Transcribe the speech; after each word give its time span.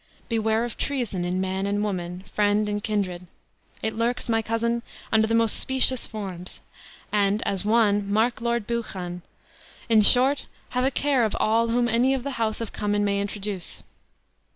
Beware 0.29 0.65
of 0.65 0.77
treason 0.77 1.23
in 1.23 1.39
man 1.39 1.67
and 1.67 1.83
woman, 1.83 2.21
friend 2.33 2.67
and 2.67 2.81
kindred. 2.83 3.27
It 3.83 3.93
lurks, 3.93 4.27
my 4.27 4.41
cousin, 4.41 4.81
under 5.11 5.27
the 5.27 5.35
most 5.35 5.57
specious 5.59 6.07
forms; 6.07 6.61
and, 7.11 7.43
as 7.45 7.63
one, 7.63 8.11
mark 8.11 8.41
Lord 8.41 8.65
Buchan; 8.65 9.21
in 9.89 10.01
short, 10.01 10.47
have 10.69 10.83
a 10.83 10.89
care 10.89 11.23
of 11.23 11.35
all 11.39 11.67
whom 11.67 11.87
any 11.87 12.15
of 12.15 12.23
the 12.23 12.31
house 12.41 12.59
of 12.59 12.73
Cummin 12.73 13.05
may 13.05 13.21
introduce. 13.21 13.83